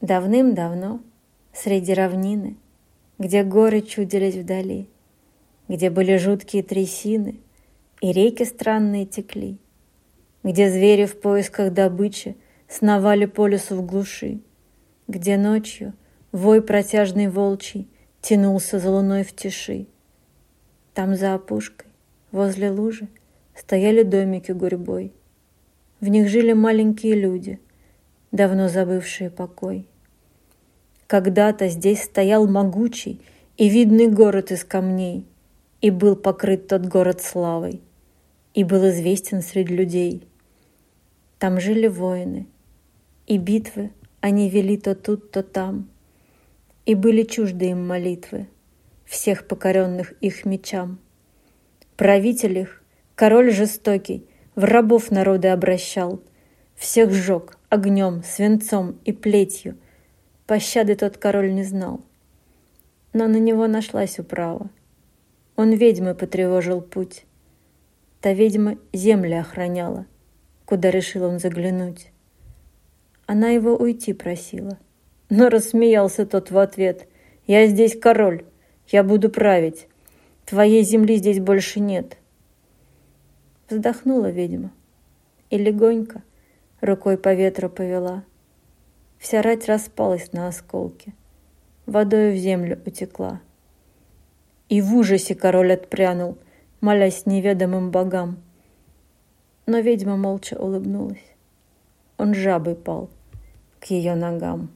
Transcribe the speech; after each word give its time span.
Давным-давно, 0.00 1.00
среди 1.52 1.92
равнины, 1.92 2.56
Где 3.18 3.42
горы 3.44 3.82
чудились 3.82 4.34
вдали, 4.34 4.88
Где 5.68 5.90
были 5.90 6.16
жуткие 6.16 6.62
трясины 6.62 7.40
И 8.00 8.12
реки 8.12 8.44
странные 8.44 9.04
текли, 9.04 9.58
Где 10.42 10.70
звери 10.70 11.04
в 11.04 11.20
поисках 11.20 11.72
добычи 11.72 12.36
Сновали 12.66 13.26
по 13.26 13.46
лесу 13.46 13.76
в 13.76 13.84
глуши, 13.84 14.40
Где 15.06 15.36
ночью 15.36 15.92
вой 16.32 16.62
протяжный 16.62 17.28
волчий 17.28 17.88
Тянулся 18.22 18.78
за 18.78 18.90
луной 18.90 19.24
в 19.24 19.34
тиши. 19.34 19.86
Там 20.92 21.14
за 21.14 21.34
опушкой, 21.34 21.90
возле 22.32 22.70
лужи, 22.70 23.08
Стояли 23.54 24.02
домики 24.02 24.52
гурьбой. 24.52 25.12
В 26.00 26.08
них 26.08 26.28
жили 26.28 26.54
маленькие 26.54 27.14
люди, 27.14 27.60
Давно 28.32 28.68
забывшие 28.68 29.28
покой. 29.28 29.88
Когда-то 31.08 31.68
здесь 31.68 32.04
стоял 32.04 32.46
могучий 32.46 33.20
и 33.56 33.68
видный 33.68 34.06
город 34.06 34.52
из 34.52 34.62
камней, 34.62 35.26
и 35.80 35.90
был 35.90 36.14
покрыт 36.14 36.68
тот 36.68 36.86
город 36.86 37.20
славой, 37.20 37.80
и 38.54 38.62
был 38.62 38.88
известен 38.90 39.42
среди 39.42 39.74
людей. 39.74 40.28
Там 41.40 41.58
жили 41.58 41.88
воины, 41.88 42.46
и 43.26 43.36
битвы 43.36 43.90
они 44.20 44.48
вели 44.48 44.76
то 44.76 44.94
тут, 44.94 45.32
то 45.32 45.42
там, 45.42 45.88
и 46.86 46.94
были 46.94 47.24
чужды 47.24 47.70
им 47.70 47.84
молитвы, 47.84 48.46
всех 49.06 49.48
покоренных 49.48 50.12
их 50.20 50.44
мечам. 50.44 51.00
Правитель 51.96 52.58
их, 52.58 52.82
король 53.16 53.50
жестокий, 53.50 54.24
в 54.54 54.62
рабов 54.62 55.10
народы 55.10 55.48
обращал, 55.48 56.20
всех 56.76 57.10
сжег 57.10 57.56
огнем, 57.70 58.22
свинцом 58.22 58.98
и 59.06 59.12
плетью— 59.12 59.78
Пощады 60.50 60.96
тот 60.96 61.16
король 61.16 61.54
не 61.54 61.62
знал. 61.62 62.00
Но 63.12 63.28
на 63.28 63.36
него 63.36 63.68
нашлась 63.68 64.18
управа. 64.18 64.68
Он 65.54 65.70
ведьмы 65.74 66.16
потревожил 66.16 66.80
путь. 66.80 67.24
Та 68.20 68.32
ведьма 68.32 68.76
земли 68.92 69.34
охраняла, 69.34 70.06
куда 70.64 70.90
решил 70.90 71.22
он 71.22 71.38
заглянуть. 71.38 72.10
Она 73.26 73.50
его 73.50 73.76
уйти 73.76 74.12
просила. 74.12 74.76
Но 75.28 75.50
рассмеялся 75.50 76.26
тот 76.26 76.50
в 76.50 76.58
ответ. 76.58 77.06
«Я 77.46 77.68
здесь 77.68 77.96
король, 77.96 78.44
я 78.88 79.04
буду 79.04 79.30
править. 79.30 79.86
Твоей 80.46 80.82
земли 80.82 81.14
здесь 81.18 81.38
больше 81.38 81.78
нет». 81.78 82.16
Вздохнула 83.68 84.32
ведьма 84.32 84.72
и 85.48 85.58
легонько 85.58 86.24
рукой 86.80 87.18
по 87.18 87.34
ветру 87.34 87.68
повела. 87.68 88.24
Вся 89.18 89.42
рать 89.42 89.66
распалась 89.66 90.32
на 90.32 90.48
осколки, 90.48 91.14
водою 91.86 92.32
в 92.32 92.36
землю 92.36 92.80
утекла. 92.86 93.40
И 94.68 94.80
в 94.80 94.94
ужасе 94.94 95.34
король 95.34 95.72
отпрянул, 95.72 96.38
молясь 96.80 97.26
неведомым 97.26 97.90
богам. 97.90 98.42
Но 99.66 99.80
ведьма 99.80 100.16
молча 100.16 100.54
улыбнулась. 100.54 101.24
Он 102.16 102.34
жабой 102.34 102.76
пал 102.76 103.10
к 103.80 103.86
ее 103.86 104.14
ногам. 104.14 104.70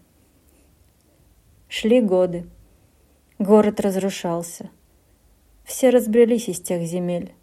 Шли 1.69 2.01
годы. 2.01 2.47
Город 3.39 3.81
разрушался. 3.81 4.71
Все 5.65 5.91
разбрелись 5.91 6.49
из 6.49 6.61
тех 6.61 6.83
земель. 6.83 7.35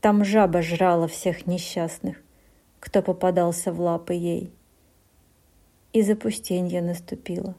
Там 0.00 0.24
жаба 0.24 0.62
жрала 0.62 1.08
всех 1.08 1.46
несчастных, 1.46 2.18
кто 2.80 3.02
попадался 3.02 3.72
в 3.72 3.80
лапы 3.80 4.14
ей 4.14 4.52
и 5.92 6.02
запустенье 6.02 6.82
наступило, 6.82 7.54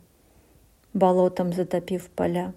болотом 0.93 1.53
затопив 1.53 2.09
поля. 2.09 2.53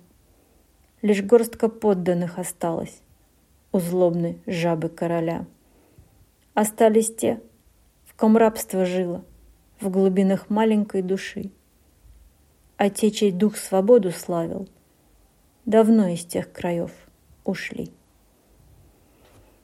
Лишь 1.01 1.23
горстка 1.23 1.69
подданных 1.69 2.39
осталась 2.39 3.01
у 3.73 3.81
злобной 3.81 4.39
жабы 4.47 4.89
короля. 4.89 5.47
Остались 6.55 7.15
те, 7.15 7.41
в 8.05 8.15
ком 8.15 8.37
рабство 8.37 8.85
жило 8.85 9.25
в 9.81 9.91
глубинах 9.91 10.49
маленькой 10.49 11.03
души. 11.03 11.51
А 12.77 12.91
те, 12.91 13.11
чей 13.11 13.33
дух 13.33 13.57
свободу 13.57 14.13
славил, 14.13 14.69
давно 15.65 16.09
из 16.09 16.25
тех 16.25 16.53
краев 16.53 16.93
ушли. 17.45 17.91